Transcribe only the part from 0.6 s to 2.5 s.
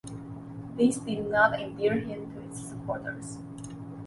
This did not endear him to